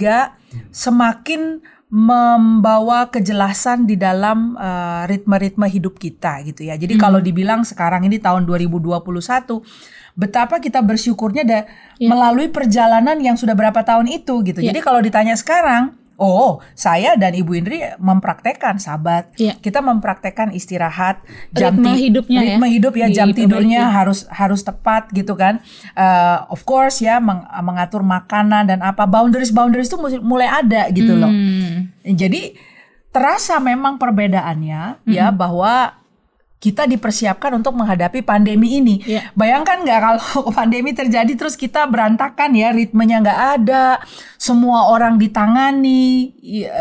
semakin 0.74 1.62
membawa 1.94 3.06
kejelasan 3.06 3.86
di 3.86 3.94
dalam 3.94 4.58
uh, 4.58 5.06
ritme-ritme 5.06 5.62
hidup 5.70 5.94
kita 5.94 6.42
gitu 6.42 6.66
ya. 6.66 6.74
Jadi 6.74 6.98
hmm. 6.98 7.02
kalau 7.02 7.22
dibilang 7.22 7.62
sekarang 7.62 8.02
ini 8.02 8.18
tahun 8.18 8.50
2021 8.50 9.62
betapa 10.14 10.62
kita 10.62 10.78
bersyukurnya 10.78 11.42
da 11.42 11.60
yeah. 11.98 12.10
melalui 12.10 12.46
perjalanan 12.50 13.18
yang 13.18 13.34
sudah 13.34 13.58
berapa 13.58 13.82
tahun 13.82 14.06
itu 14.10 14.34
gitu. 14.46 14.62
Yeah. 14.62 14.70
Jadi 14.70 14.80
kalau 14.82 15.02
ditanya 15.02 15.34
sekarang 15.34 15.98
Oh, 16.14 16.62
saya 16.78 17.18
dan 17.18 17.34
Ibu 17.34 17.50
Indri 17.58 17.82
mempraktekkan 17.98 18.78
sabat. 18.78 19.34
Ya. 19.34 19.58
Kita 19.58 19.82
mempraktekkan 19.82 20.54
istirahat, 20.54 21.18
jam 21.50 21.74
ritme 21.74 21.90
hidupnya 21.98 22.38
ya. 22.38 22.46
ritme 22.54 22.66
ya. 22.70 22.72
hidup 22.78 22.94
ya, 22.94 23.06
jam 23.10 23.28
tidurnya 23.34 23.90
harus 23.90 24.22
harus 24.30 24.62
tepat 24.62 25.10
gitu 25.10 25.34
kan. 25.34 25.58
Uh, 25.98 26.46
of 26.54 26.62
course 26.62 27.02
ya 27.02 27.18
meng, 27.18 27.42
mengatur 27.66 28.06
makanan 28.06 28.70
dan 28.70 28.78
apa 28.86 29.10
boundaries 29.10 29.50
boundaries 29.50 29.90
itu 29.90 29.98
mulai 30.22 30.46
ada 30.46 30.86
gitu 30.94 31.18
hmm. 31.18 31.20
loh. 31.20 31.32
Jadi 32.06 32.54
terasa 33.10 33.58
memang 33.58 33.98
perbedaannya 33.98 35.02
hmm. 35.02 35.10
ya 35.10 35.34
bahwa 35.34 35.98
kita 36.64 36.88
dipersiapkan 36.88 37.52
untuk 37.60 37.76
menghadapi 37.76 38.24
pandemi 38.24 38.80
ini. 38.80 39.04
Yeah. 39.04 39.28
Bayangkan 39.36 39.84
nggak 39.84 40.00
kalau 40.00 40.48
pandemi 40.56 40.96
terjadi 40.96 41.28
terus 41.36 41.60
kita 41.60 41.84
berantakan 41.84 42.56
ya 42.56 42.72
ritmenya 42.72 43.20
nggak 43.20 43.40
ada, 43.60 44.00
semua 44.40 44.88
orang 44.88 45.20
ditangani, 45.20 46.32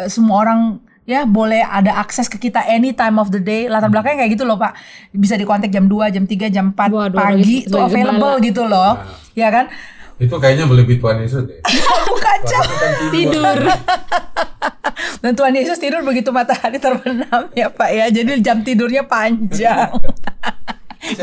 semua 0.07 0.47
orang 0.47 0.79
ya 1.03 1.27
boleh 1.27 1.59
ada 1.59 1.99
akses 1.99 2.31
ke 2.31 2.39
kita 2.39 2.63
any 2.63 2.95
time 2.95 3.19
of 3.19 3.27
the 3.27 3.43
day. 3.43 3.67
Latar 3.67 3.91
belakangnya 3.91 4.23
kayak 4.23 4.31
gitu 4.39 4.47
loh 4.47 4.55
Pak. 4.55 4.71
Bisa 5.11 5.35
dikontak 5.35 5.67
jam 5.67 5.91
2, 5.91 6.15
jam 6.15 6.23
3, 6.23 6.47
jam 6.47 6.65
4 6.71 6.79
Waduh, 6.87 7.19
pagi 7.19 7.67
itu 7.67 7.75
available 7.75 8.39
gitu 8.39 8.63
loh. 8.63 8.95
Nah. 9.03 9.35
Ya 9.35 9.51
kan? 9.51 9.67
Itu 10.15 10.39
kayaknya 10.39 10.63
lebih 10.71 11.03
Tuhan 11.03 11.19
Yesus 11.19 11.43
deh. 11.43 11.59
Bukan 12.07 12.39
kan 12.47 12.63
tidur. 13.11 13.57
Dan 15.23 15.39
Tuhan 15.39 15.55
Yesus 15.55 15.79
tidur 15.79 16.03
begitu 16.03 16.35
matahari 16.35 16.75
terbenam 16.83 17.47
ya 17.55 17.71
Pak 17.71 17.89
ya. 17.95 18.05
Jadi 18.11 18.43
jam 18.43 18.59
tidurnya 18.59 19.07
panjang. 19.07 19.87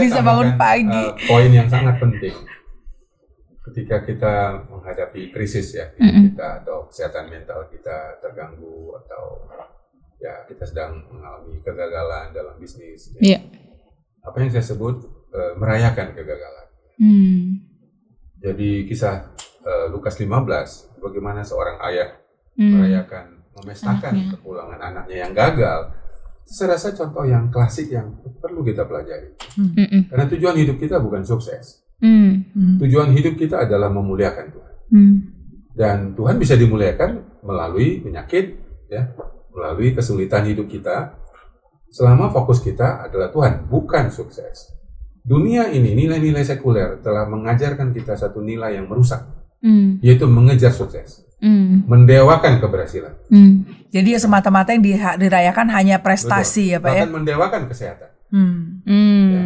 Bisa 0.01 0.25
bangun 0.25 0.57
pagi. 0.57 1.05
Uh, 1.05 1.13
poin 1.29 1.53
yang 1.53 1.69
sangat 1.69 2.01
penting 2.01 2.33
ketika 3.71 4.03
kita 4.03 4.35
menghadapi 4.67 5.31
krisis 5.31 5.79
ya 5.79 5.87
mm 5.95 6.03
-hmm. 6.03 6.23
kita 6.33 6.65
atau 6.65 6.91
kesehatan 6.91 7.31
mental 7.31 7.71
kita 7.71 8.19
terganggu 8.19 8.99
atau 9.05 9.47
ya 10.19 10.43
kita 10.49 10.67
sedang 10.67 11.07
mengalami 11.13 11.61
kegagalan 11.61 12.33
dalam 12.33 12.57
bisnis. 12.57 13.13
Ya. 13.21 13.37
Yeah. 13.39 13.43
Apa 14.25 14.43
yang 14.43 14.53
saya 14.53 14.65
sebut 14.65 15.07
uh, 15.33 15.55
merayakan 15.57 16.13
kegagalan. 16.13 16.67
Mm. 17.01 17.69
Jadi 18.41 18.89
kisah 18.89 19.33
uh, 19.65 19.87
Lukas 19.93 20.17
15 20.17 21.01
bagaimana 21.01 21.45
seorang 21.45 21.81
ayah 21.89 22.21
hmm. 22.57 22.73
merayakan 22.73 23.40
memestakan 23.57 24.13
anaknya. 24.15 24.33
kepulangan 24.37 24.81
anaknya 24.81 25.17
yang 25.27 25.33
gagal. 25.33 25.81
Saya 26.51 26.75
rasa 26.75 26.91
contoh 26.95 27.23
yang 27.23 27.47
klasik 27.51 27.95
yang 27.95 28.11
perlu 28.43 28.67
kita 28.67 28.83
pelajari. 28.87 29.39
Hmm. 29.55 30.11
Karena 30.11 30.27
tujuan 30.27 30.57
hidup 30.59 30.77
kita 30.83 30.99
bukan 30.99 31.23
sukses. 31.23 31.87
Hmm. 32.03 32.51
Tujuan 32.83 33.15
hidup 33.15 33.39
kita 33.39 33.63
adalah 33.67 33.87
memuliakan 33.93 34.47
Tuhan. 34.51 34.75
Hmm. 34.91 35.15
Dan 35.71 35.99
Tuhan 36.19 36.43
bisa 36.43 36.59
dimuliakan 36.59 37.43
melalui 37.47 38.03
penyakit, 38.03 38.59
ya, 38.91 39.15
melalui 39.55 39.95
kesulitan 39.95 40.43
hidup 40.51 40.67
kita. 40.67 41.15
Selama 41.91 42.31
fokus 42.35 42.59
kita 42.59 43.07
adalah 43.07 43.31
Tuhan, 43.31 43.71
bukan 43.71 44.11
sukses 44.11 44.81
dunia 45.25 45.69
ini 45.71 45.93
nilai-nilai 45.95 46.45
sekuler 46.45 47.01
telah 47.05 47.29
mengajarkan 47.29 47.93
kita 47.93 48.17
satu 48.17 48.41
nilai 48.41 48.81
yang 48.81 48.89
merusak, 48.89 49.21
mm. 49.61 50.01
yaitu 50.01 50.25
mengejar 50.25 50.73
sukses, 50.73 51.25
mm. 51.41 51.89
mendewakan 51.89 52.61
keberhasilan. 52.61 53.17
Mm. 53.33 53.67
Jadi 53.91 54.09
ya 54.15 54.21
semata-mata 54.23 54.71
yang 54.71 54.85
dirayakan 55.19 55.67
hanya 55.75 55.99
prestasi 55.99 56.71
Betul. 56.71 56.73
ya 56.73 56.79
pak 56.79 56.89
Bahkan 56.95 57.09
ya. 57.09 57.15
mendewakan 57.17 57.63
kesehatan. 57.67 58.11
Mm. 58.31 58.63
Ya. 59.35 59.43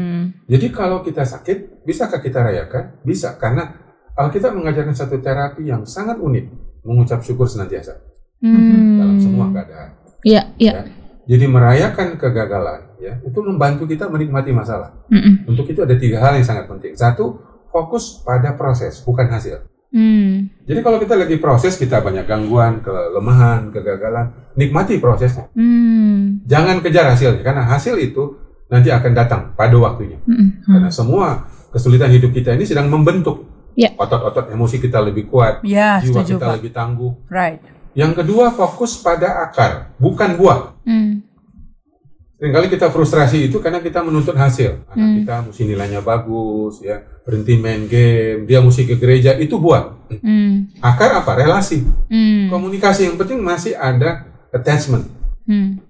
Jadi 0.56 0.66
kalau 0.68 1.00
kita 1.00 1.24
sakit, 1.24 1.86
bisakah 1.88 2.20
kita 2.20 2.44
rayakan? 2.44 3.00
Bisa, 3.00 3.40
karena 3.40 3.80
Alkitab 4.14 4.52
mengajarkan 4.52 4.94
satu 4.94 5.18
terapi 5.18 5.66
yang 5.66 5.88
sangat 5.88 6.20
unik, 6.20 6.44
mengucap 6.84 7.24
syukur 7.24 7.48
senantiasa 7.48 7.96
mm. 8.44 9.00
dalam 9.00 9.16
semua 9.18 9.48
keadaan. 9.50 9.90
Iya, 10.20 10.42
iya. 10.60 10.84
Ya. 10.84 10.84
Jadi 11.24 11.48
merayakan 11.48 12.20
kegagalan 12.20 13.00
ya 13.00 13.16
itu 13.24 13.40
membantu 13.40 13.88
kita 13.88 14.12
menikmati 14.12 14.52
masalah. 14.52 14.92
Mm 15.08 15.20
-mm. 15.20 15.34
Untuk 15.48 15.64
itu 15.72 15.80
ada 15.80 15.96
tiga 15.96 16.20
hal 16.20 16.36
yang 16.36 16.44
sangat 16.44 16.68
penting. 16.68 16.92
Satu, 16.92 17.40
fokus 17.72 18.20
pada 18.20 18.52
proses 18.54 19.00
bukan 19.00 19.32
hasil. 19.32 19.64
Mm. 19.94 20.50
Jadi 20.66 20.80
kalau 20.82 20.98
kita 20.98 21.14
lagi 21.14 21.38
proses 21.38 21.78
kita 21.78 22.02
banyak 22.02 22.26
gangguan, 22.26 22.82
kelemahan, 22.82 23.70
kegagalan, 23.70 24.34
nikmati 24.58 24.98
prosesnya. 24.98 25.46
Mm. 25.54 26.42
Jangan 26.50 26.82
kejar 26.82 27.14
hasilnya 27.14 27.46
karena 27.46 27.62
hasil 27.62 27.94
itu 28.02 28.34
nanti 28.66 28.90
akan 28.90 29.12
datang 29.14 29.42
pada 29.54 29.78
waktunya. 29.78 30.18
Mm 30.26 30.34
-mm. 30.34 30.48
Karena 30.66 30.90
semua 30.90 31.46
kesulitan 31.70 32.10
hidup 32.10 32.34
kita 32.34 32.58
ini 32.58 32.66
sedang 32.66 32.90
membentuk 32.90 33.46
yeah. 33.78 33.94
otot-otot 33.94 34.50
emosi 34.50 34.82
kita 34.82 34.98
lebih 34.98 35.30
kuat, 35.30 35.62
yeah, 35.62 36.02
jiwa 36.02 36.26
kita 36.26 36.42
Pak. 36.42 36.54
lebih 36.58 36.70
tangguh. 36.74 37.12
Right. 37.30 37.62
Yang 37.94 38.26
kedua 38.26 38.50
fokus 38.50 38.98
pada 38.98 39.46
akar, 39.46 39.94
bukan 40.02 40.34
buah. 40.34 40.74
Hmm. 40.82 41.22
Seringkali 42.34 42.66
kita 42.66 42.90
frustrasi 42.90 43.46
itu 43.46 43.62
karena 43.62 43.78
kita 43.78 44.02
menuntut 44.02 44.34
hasil. 44.34 44.82
Anak 44.90 45.06
hmm. 45.06 45.16
kita 45.22 45.34
mesti 45.46 45.62
nilainya 45.70 46.02
bagus, 46.02 46.82
ya 46.82 47.13
berhenti 47.24 47.56
main 47.56 47.88
game, 47.88 48.44
dia 48.44 48.60
mesti 48.60 48.84
ke 48.84 49.00
gereja, 49.00 49.32
itu 49.40 49.56
buah. 49.56 49.96
Hmm. 50.20 50.68
Akar 50.84 51.24
apa? 51.24 51.32
Relasi, 51.40 51.80
hmm. 52.12 52.52
komunikasi. 52.52 53.08
Yang 53.08 53.16
penting 53.24 53.40
masih 53.40 53.72
ada 53.74 54.28
attachment. 54.52 55.08
Hmm. 55.48 55.80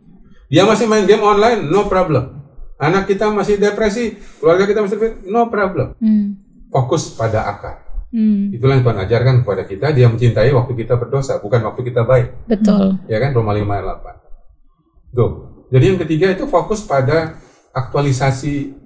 Dia 0.46 0.62
masih 0.62 0.86
main 0.86 1.02
game 1.04 1.26
online, 1.26 1.66
no 1.66 1.90
problem. 1.90 2.38
Anak 2.78 3.10
kita 3.10 3.34
masih 3.34 3.58
depresi, 3.58 4.14
keluarga 4.38 4.70
kita 4.70 4.86
masih 4.86 4.94
depresi, 4.94 5.16
no 5.26 5.50
problem. 5.50 5.98
Hmm. 5.98 6.38
Fokus 6.70 7.10
pada 7.18 7.50
akar. 7.50 7.82
Hmm. 8.14 8.54
Itulah 8.54 8.78
yang 8.78 8.86
Tuhan 8.86 9.00
ajarkan 9.02 9.34
kepada 9.42 9.62
kita. 9.66 9.86
Dia 9.90 10.06
mencintai 10.06 10.54
waktu 10.54 10.72
kita 10.78 10.94
berdosa, 10.94 11.42
bukan 11.42 11.66
waktu 11.66 11.82
kita 11.82 12.06
baik. 12.06 12.46
Betul. 12.46 13.02
Ya 13.10 13.18
kan 13.18 13.34
Roma 13.34 13.50
5 13.50 13.66
ayat 13.66 13.86
8. 15.10 15.18
Tuh. 15.18 15.30
Jadi 15.74 15.84
yang 15.90 15.98
ketiga 15.98 16.30
itu 16.30 16.46
fokus 16.46 16.86
pada 16.86 17.34
aktualisasi, 17.74 18.83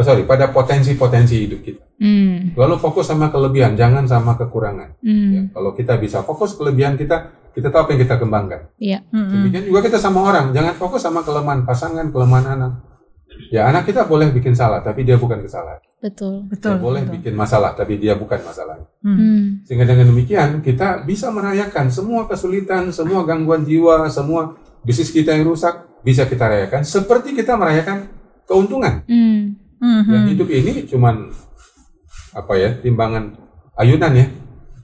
oh 0.00 0.04
sorry, 0.08 0.24
pada 0.24 0.48
potensi-potensi 0.48 1.44
hidup 1.44 1.60
kita. 1.60 1.84
Hmm. 2.00 2.56
Lalu 2.56 2.80
fokus 2.80 3.12
sama 3.12 3.28
kelebihan, 3.28 3.76
jangan 3.76 4.08
sama 4.08 4.32
kekurangan. 4.40 4.96
Hmm. 5.04 5.28
Ya, 5.28 5.40
kalau 5.52 5.76
kita 5.76 6.00
bisa 6.00 6.24
fokus 6.24 6.56
kelebihan 6.56 6.96
kita, 6.96 7.36
kita 7.52 7.68
tahu 7.68 7.84
apa 7.84 7.90
yang 7.92 8.00
kita 8.08 8.16
kembangkan. 8.16 8.60
Iya. 8.80 9.04
Hmm. 9.12 9.28
Demikian 9.28 9.68
juga 9.68 9.84
kita 9.84 10.00
sama 10.00 10.24
orang, 10.24 10.56
jangan 10.56 10.72
fokus 10.80 11.04
sama 11.04 11.20
kelemahan 11.20 11.68
pasangan, 11.68 12.08
kelemahan 12.08 12.56
anak. 12.56 12.72
Ya 13.52 13.68
anak 13.68 13.84
kita 13.84 14.08
boleh 14.08 14.32
bikin 14.32 14.56
salah, 14.56 14.80
tapi 14.80 15.04
dia 15.04 15.20
bukan 15.20 15.44
kesalahan. 15.44 15.84
Betul. 16.00 16.48
Betul. 16.48 16.80
Dia 16.80 16.80
boleh 16.80 17.02
betul. 17.04 17.14
bikin 17.20 17.34
masalah, 17.36 17.76
tapi 17.76 18.00
dia 18.00 18.16
bukan 18.16 18.40
masalah. 18.40 18.80
Hmm. 19.04 19.16
hmm. 19.20 19.44
Sehingga 19.68 19.84
dengan 19.84 20.08
demikian 20.08 20.64
kita 20.64 21.04
bisa 21.04 21.28
merayakan 21.28 21.92
semua 21.92 22.24
kesulitan, 22.24 22.88
semua 22.88 23.28
gangguan 23.28 23.68
jiwa, 23.68 24.08
semua 24.08 24.56
bisnis 24.80 25.12
kita 25.12 25.36
yang 25.36 25.44
rusak 25.44 25.92
bisa 26.00 26.24
kita 26.24 26.48
rayakan 26.48 26.80
seperti 26.80 27.36
kita 27.36 27.60
merayakan 27.60 28.08
keuntungan. 28.48 29.04
Hmm. 29.04 29.59
Hmm. 29.80 30.04
Yang 30.04 30.26
hidup 30.36 30.48
ini 30.52 30.72
cuman 30.84 31.32
apa 32.30 32.52
ya 32.54 32.70
timbangan 32.78 33.34
ayunan 33.74 34.12
ya 34.14 34.26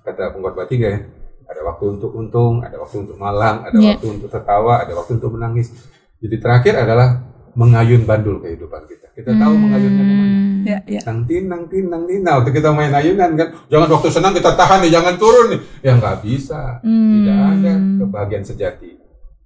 kata 0.03 0.33
pengkhotbah 0.33 0.67
tiga 0.67 0.89
ya. 0.89 1.01
Ada 1.47 1.63
waktu 1.63 1.85
untuk 2.01 2.11
untung, 2.11 2.59
ada 2.59 2.75
waktu 2.75 3.07
untuk 3.07 3.15
malang, 3.23 3.63
ada 3.63 3.79
yeah. 3.79 3.95
waktu 3.95 4.19
untuk 4.19 4.27
tertawa, 4.27 4.83
ada 4.83 4.99
waktu 4.99 5.15
untuk 5.15 5.39
menangis. 5.39 5.71
Jadi 6.19 6.43
terakhir 6.43 6.75
adalah 6.75 7.23
mengayun 7.55 8.03
bandul 8.03 8.43
kehidupan 8.43 8.83
kita. 8.91 9.15
Kita 9.15 9.31
tahu 9.31 9.55
hmm. 9.55 9.63
mengayunnya 9.63 10.03
ke 10.03 10.15
mana. 10.15 10.37
Ya, 10.67 10.79
ya. 10.91 11.01
Nang 11.07 11.23
tin, 11.23 11.47
nang 11.47 11.65
tin, 11.71 11.87
nang 11.87 12.03
tin. 12.05 12.27
Nah, 12.27 12.43
waktu 12.43 12.51
kita 12.51 12.75
main 12.75 12.91
ayunan 12.91 13.39
kan, 13.39 13.49
jangan 13.71 13.89
waktu 13.95 14.09
senang 14.11 14.35
kita 14.35 14.59
tahan 14.59 14.83
nih, 14.83 14.91
jangan 14.91 15.15
turun 15.15 15.47
nih. 15.55 15.61
Ya 15.87 15.93
nggak 15.95 16.17
bisa. 16.27 16.83
Hmm. 16.83 17.23
Tidak 17.23 17.39
ada 17.39 17.73
kebahagiaan 18.03 18.45
sejati 18.45 18.91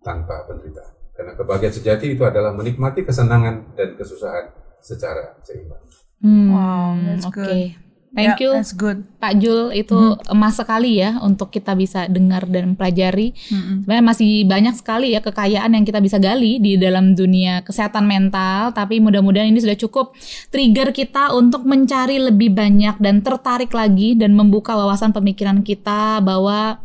tanpa 0.00 0.48
penderitaan. 0.48 0.92
Karena 1.12 1.32
kebahagiaan 1.36 1.74
sejati 1.76 2.16
itu 2.16 2.22
adalah 2.24 2.56
menikmati 2.56 3.04
kesenangan 3.04 3.76
dan 3.76 3.92
kesusahan 4.00 4.59
secara 4.80 5.38
seimbang. 5.44 5.82
Hmm, 6.20 6.48
wow, 6.52 6.92
that's 7.00 7.26
okay. 7.28 7.76
good. 7.76 7.90
Thank 8.10 8.42
Yeah, 8.42 8.42
you 8.42 8.50
That's 8.58 8.74
good. 8.74 9.06
Pak 9.22 9.38
Jul 9.38 9.70
itu 9.70 10.18
emas 10.26 10.58
sekali 10.58 10.98
ya 10.98 11.22
untuk 11.22 11.54
kita 11.54 11.78
bisa 11.78 12.10
dengar 12.10 12.42
dan 12.50 12.74
pelajari. 12.74 13.30
Mm-mm. 13.54 13.86
Sebenarnya 13.86 14.04
masih 14.10 14.32
banyak 14.50 14.74
sekali 14.74 15.14
ya 15.14 15.22
kekayaan 15.22 15.78
yang 15.78 15.86
kita 15.86 16.02
bisa 16.02 16.18
gali 16.18 16.58
di 16.58 16.74
dalam 16.74 17.14
dunia 17.14 17.62
kesehatan 17.62 18.10
mental, 18.10 18.74
tapi 18.74 18.98
mudah-mudahan 18.98 19.54
ini 19.54 19.62
sudah 19.62 19.78
cukup 19.78 20.18
trigger 20.50 20.90
kita 20.90 21.30
untuk 21.38 21.62
mencari 21.62 22.18
lebih 22.18 22.50
banyak 22.50 22.98
dan 22.98 23.22
tertarik 23.22 23.70
lagi 23.70 24.18
dan 24.18 24.34
membuka 24.34 24.74
wawasan 24.74 25.14
pemikiran 25.14 25.62
kita 25.62 26.18
bahwa 26.18 26.82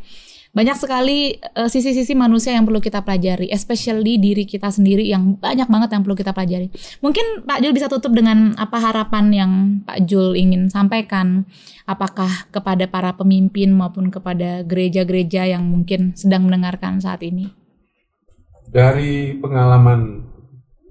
banyak 0.56 0.78
sekali 0.80 1.36
eh, 1.36 1.68
sisi-sisi 1.68 2.16
manusia 2.16 2.56
yang 2.56 2.64
perlu 2.64 2.80
kita 2.80 3.04
pelajari, 3.04 3.52
especially 3.52 4.16
diri 4.16 4.48
kita 4.48 4.72
sendiri 4.72 5.04
yang 5.04 5.36
banyak 5.36 5.68
banget 5.68 5.90
yang 5.92 6.02
perlu 6.08 6.16
kita 6.16 6.32
pelajari. 6.32 6.72
Mungkin 7.04 7.44
Pak 7.44 7.60
Jul 7.60 7.76
bisa 7.76 7.92
tutup 7.92 8.16
dengan 8.16 8.56
apa 8.56 8.80
harapan 8.80 9.26
yang 9.36 9.52
Pak 9.84 10.08
Jul 10.08 10.40
ingin 10.40 10.72
sampaikan, 10.72 11.44
apakah 11.84 12.48
kepada 12.56 12.88
para 12.88 13.12
pemimpin 13.20 13.76
maupun 13.76 14.08
kepada 14.08 14.64
gereja-gereja 14.64 15.44
yang 15.44 15.68
mungkin 15.68 16.16
sedang 16.16 16.48
mendengarkan 16.48 17.04
saat 17.04 17.20
ini. 17.28 17.52
Dari 18.72 19.36
pengalaman 19.36 20.24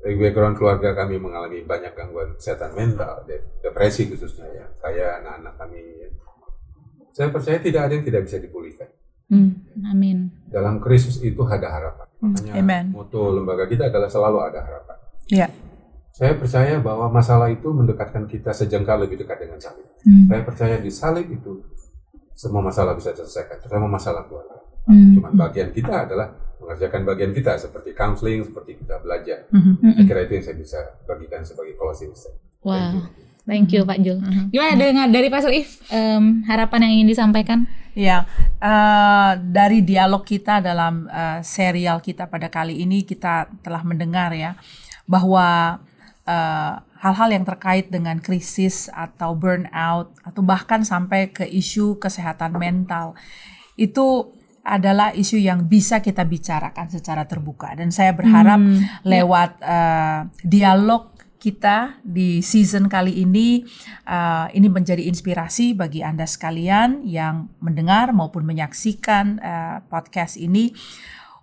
background 0.05 0.61
keluarga 0.61 0.93
kami 0.93 1.17
mengalami 1.17 1.65
banyak 1.65 1.97
gangguan 1.97 2.37
kesehatan 2.37 2.77
mental, 2.77 3.25
de- 3.25 3.57
depresi 3.65 4.13
khususnya 4.13 4.45
ya, 4.53 4.67
saya 4.77 5.25
anak-anak 5.25 5.57
kami. 5.57 5.81
ya. 6.05 6.09
Saya 7.15 7.33
percaya 7.33 7.63
tidak 7.63 7.89
ada 7.89 7.93
yang 7.97 8.05
tidak 8.05 8.23
bisa 8.29 8.37
dipulihkan. 8.43 8.64
Hmm, 9.29 9.51
amin. 9.89 10.29
Dalam 10.49 10.79
krisis 10.79 11.19
itu 11.21 11.41
ada 11.45 11.67
harapan. 11.67 12.07
Makanya 12.21 12.53
Amen. 12.57 12.85
moto 12.93 13.33
lembaga 13.33 13.65
kita 13.65 13.89
adalah 13.89 14.09
selalu 14.09 14.39
ada 14.49 14.61
harapan. 14.65 14.97
Ya. 15.29 15.49
Saya 16.15 16.39
percaya 16.39 16.79
bahwa 16.79 17.11
masalah 17.11 17.51
itu 17.51 17.67
mendekatkan 17.69 18.31
kita 18.31 18.55
sejengkal 18.55 19.03
lebih 19.03 19.19
dekat 19.19 19.45
dengan 19.45 19.59
salib. 19.59 19.83
Hmm, 20.07 20.31
Saya 20.31 20.43
percaya 20.47 20.77
di 20.79 20.91
salib 20.93 21.27
itu 21.27 21.59
semua 22.35 22.63
masalah 22.63 22.95
bisa 22.95 23.11
diselesaikan, 23.11 23.59
terutama 23.59 23.91
masalah 23.91 24.23
keluarga. 24.25 24.63
hmm, 24.87 25.19
Cuman 25.19 25.33
bagian 25.35 25.75
kita 25.75 26.07
adalah 26.07 26.31
mengerjakan 26.63 27.03
bagian 27.03 27.33
kita 27.35 27.59
seperti 27.59 27.93
counseling, 27.93 28.47
seperti 28.47 28.79
kita 28.79 29.03
belajar. 29.03 29.51
Hmm. 29.51 29.75
Saya 29.83 30.05
kira 30.07 30.21
itu 30.23 30.33
yang 30.39 30.45
saya 30.47 30.57
bisa 30.57 30.79
bagikan 31.05 31.43
sebagai 31.43 31.75
closing 31.75 32.15
statement. 32.15 32.41
Wow, 32.65 33.11
thank 33.45 33.69
you 33.75 33.85
Pak 33.85 33.99
Jul. 34.01 34.17
Gimana 34.49 34.73
dengan 34.79 35.09
dari 35.11 35.29
Pastor 35.29 35.53
If 35.53 35.83
em, 35.91 36.47
harapan 36.47 36.89
yang 36.89 36.93
ingin 37.03 37.09
disampaikan? 37.11 37.69
Ya, 37.95 38.27
eh, 38.59 39.33
dari 39.39 39.87
dialog 39.87 40.27
kita 40.27 40.59
dalam 40.59 41.07
eh, 41.07 41.41
serial 41.47 42.03
kita 42.03 42.27
pada 42.27 42.51
kali 42.51 42.83
ini 42.83 43.07
kita 43.07 43.47
telah 43.63 43.87
mendengar 43.87 44.35
ya 44.35 44.59
bahwa 45.07 45.79
eh, 46.27 46.75
hal-hal 47.05 47.31
yang 47.31 47.47
terkait 47.47 47.95
dengan 47.95 48.19
krisis 48.19 48.91
atau 48.91 49.39
burnout 49.39 50.11
atau 50.27 50.43
bahkan 50.43 50.83
sampai 50.83 51.31
ke 51.31 51.47
isu 51.47 52.03
kesehatan 52.03 52.59
mental 52.59 53.15
itu 53.79 54.35
adalah 54.65 55.13
isu 55.13 55.37
yang 55.37 55.69
bisa 55.69 56.01
kita 56.01 56.25
bicarakan 56.25 56.89
secara 56.89 57.29
terbuka. 57.29 57.77
Dan 57.77 57.93
saya 57.93 58.17
berharap 58.17 58.59
lewat 59.05 59.61
eh, 59.61 60.21
dialog 60.43 61.14
kita 61.45 62.01
di 62.01 62.41
season 62.41 62.89
kali 62.89 63.21
ini 63.21 63.61
uh, 64.09 64.49
ini 64.49 64.73
menjadi 64.73 65.05
inspirasi 65.05 65.77
bagi 65.77 66.01
Anda 66.01 66.25
sekalian 66.25 67.05
yang 67.05 67.53
mendengar 67.61 68.17
maupun 68.17 68.49
menyaksikan 68.49 69.45
uh, 69.45 69.77
podcast 69.93 70.41
ini 70.41 70.73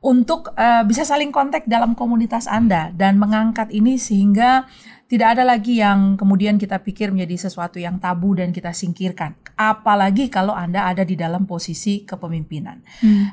untuk 0.01 0.57
uh, 0.57 0.81
bisa 0.89 1.05
saling 1.05 1.29
kontak 1.29 1.69
dalam 1.69 1.93
komunitas 1.93 2.49
Anda 2.49 2.89
dan 2.97 3.21
mengangkat 3.21 3.69
ini 3.69 4.01
sehingga 4.01 4.65
tidak 5.05 5.37
ada 5.37 5.43
lagi 5.45 5.77
yang 5.77 6.17
kemudian 6.17 6.57
kita 6.57 6.81
pikir 6.81 7.13
menjadi 7.13 7.45
sesuatu 7.45 7.77
yang 7.77 8.01
tabu 8.01 8.33
dan 8.33 8.49
kita 8.49 8.73
singkirkan. 8.73 9.37
Apalagi 9.53 10.33
kalau 10.33 10.57
Anda 10.57 10.89
ada 10.89 11.05
di 11.05 11.13
dalam 11.13 11.45
posisi 11.45 12.01
kepemimpinan. 12.07 12.81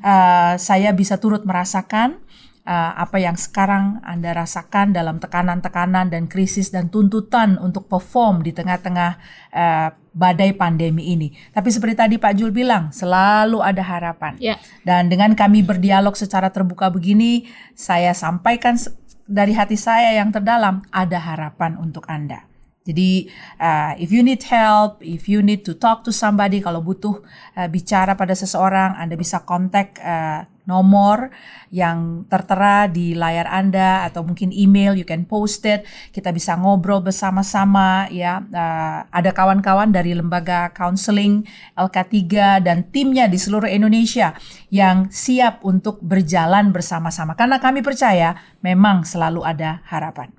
Uh, 0.04 0.58
saya 0.60 0.92
bisa 0.92 1.16
turut 1.16 1.48
merasakan 1.48 2.20
uh, 2.68 2.92
apa 3.00 3.16
yang 3.16 3.34
sekarang 3.34 4.04
Anda 4.04 4.36
rasakan 4.36 4.92
dalam 4.92 5.16
tekanan-tekanan 5.16 6.12
dan 6.12 6.28
krisis 6.28 6.68
dan 6.68 6.92
tuntutan 6.92 7.56
untuk 7.56 7.88
perform 7.88 8.44
di 8.44 8.52
tengah-tengah 8.52 9.16
uh, 9.56 9.88
badai 10.12 10.52
pandemi 10.52 11.16
ini. 11.16 11.32
Tapi 11.56 11.72
seperti 11.72 11.94
tadi 11.96 12.14
Pak 12.20 12.36
Jul 12.36 12.52
bilang, 12.52 12.92
selalu 12.92 13.64
ada 13.64 13.80
harapan. 13.80 14.36
Ya. 14.36 14.60
Dan 14.84 15.08
dengan 15.08 15.32
kami 15.32 15.64
berdialog 15.64 16.12
secara 16.12 16.52
terbuka 16.52 16.92
begini, 16.92 17.48
saya 17.72 18.12
sampaikan 18.12 18.76
dari 19.24 19.56
hati 19.56 19.78
saya 19.78 20.12
yang 20.12 20.28
terdalam, 20.34 20.84
ada 20.92 21.16
harapan 21.22 21.80
untuk 21.80 22.04
Anda. 22.10 22.47
Jadi, 22.88 23.28
uh, 23.60 23.92
if 24.00 24.08
you 24.08 24.24
need 24.24 24.40
help, 24.48 25.04
if 25.04 25.28
you 25.28 25.44
need 25.44 25.60
to 25.68 25.76
talk 25.76 26.00
to 26.08 26.12
somebody, 26.12 26.64
kalau 26.64 26.80
butuh 26.80 27.20
uh, 27.60 27.68
bicara 27.68 28.16
pada 28.16 28.32
seseorang, 28.32 28.96
Anda 28.96 29.12
bisa 29.12 29.44
kontak 29.44 30.00
uh, 30.00 30.48
nomor 30.68 31.32
yang 31.72 32.28
tertera 32.28 32.88
di 32.88 33.16
layar 33.16 33.48
Anda 33.48 34.04
atau 34.04 34.24
mungkin 34.24 34.52
email, 34.52 34.96
you 34.96 35.08
can 35.08 35.24
post 35.24 35.64
it. 35.64 35.88
Kita 36.12 36.32
bisa 36.32 36.56
ngobrol 36.56 37.00
bersama-sama 37.00 38.08
ya. 38.12 38.44
Uh, 38.48 39.04
ada 39.08 39.36
kawan-kawan 39.36 39.92
dari 39.92 40.12
lembaga 40.12 40.72
counseling 40.76 41.48
LK3 41.76 42.24
dan 42.64 42.88
timnya 42.92 43.28
di 43.28 43.40
seluruh 43.40 43.68
Indonesia 43.68 44.36
yang 44.68 45.08
siap 45.08 45.64
untuk 45.64 46.00
berjalan 46.04 46.72
bersama-sama. 46.72 47.32
Karena 47.32 47.56
kami 47.56 47.80
percaya 47.80 48.36
memang 48.60 49.08
selalu 49.08 49.44
ada 49.44 49.80
harapan. 49.88 50.37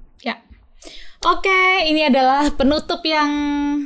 Oke, 1.20 1.84
ini 1.84 2.08
adalah 2.08 2.48
penutup 2.56 3.04
yang 3.04 3.28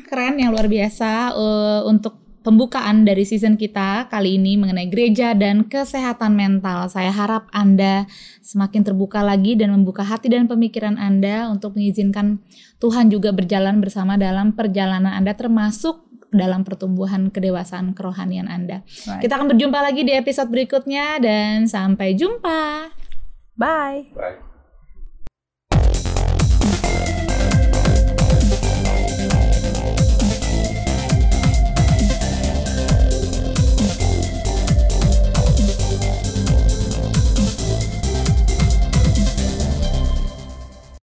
keren, 0.06 0.38
yang 0.38 0.54
luar 0.54 0.69
biasa 0.69 1.34
eh, 1.34 1.82
untuk 1.89 2.22
pembukaan 2.43 3.08
dari 3.08 3.26
season 3.26 3.56
kita 3.58 4.12
kali 4.12 4.38
ini 4.38 4.60
mengenai 4.60 4.86
gereja 4.91 5.34
dan 5.34 5.65
kesehatan 5.65 6.38
mental. 6.38 6.86
Saya 6.93 7.10
harap 7.10 7.50
Anda 7.50 8.06
semakin 8.43 8.86
terbuka 8.86 9.26
lagi 9.26 9.58
dan 9.58 9.74
membuka 9.74 10.06
hati 10.06 10.30
dan 10.30 10.46
pemikiran 10.46 11.00
Anda 11.00 11.50
untuk 11.50 11.74
mengizinkan 11.74 12.43
Tuhan 12.78 13.10
juga 13.10 13.34
berjalan 13.34 13.82
bersama 13.82 14.19
dalam 14.19 14.54
perjalanan 14.54 15.15
Anda 15.15 15.34
termasuk 15.34 16.06
dalam 16.30 16.62
pertumbuhan 16.62 17.34
kedewasaan 17.34 17.98
kerohanian 17.98 18.46
Anda. 18.46 18.86
Right. 19.10 19.26
Kita 19.26 19.41
akan 19.41 19.58
berjumpa 19.58 19.80
lagi 19.82 20.06
di 20.06 20.13
episode 20.13 20.54
berikutnya 20.54 21.17
dan 21.17 21.65
sampai 21.65 22.13
jumpa. 22.13 22.93
Bye. 23.58 24.13
Baik. 24.13 24.53